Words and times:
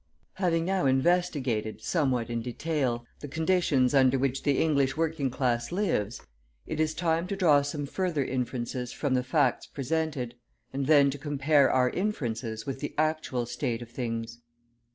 Having 0.33 0.65
now 0.65 0.87
investigated, 0.87 1.83
somewhat 1.83 2.31
in 2.31 2.41
detail, 2.41 3.05
the 3.19 3.27
conditions 3.27 3.93
under 3.93 4.17
which 4.17 4.41
the 4.41 4.59
English 4.59 4.97
working 4.97 5.29
class 5.29 5.71
lives, 5.71 6.19
it 6.65 6.79
is 6.79 6.95
time 6.95 7.27
to 7.27 7.35
draw 7.35 7.61
some 7.61 7.85
further 7.85 8.25
inferences 8.25 8.91
from 8.91 9.13
the 9.13 9.21
facts 9.23 9.67
presented, 9.67 10.33
and 10.73 10.87
then 10.87 11.11
to 11.11 11.19
compare 11.19 11.69
our 11.71 11.91
inferences 11.91 12.65
with 12.65 12.79
the 12.79 12.95
actual 12.97 13.45
state 13.45 13.83
of 13.83 13.91
things. 13.91 14.39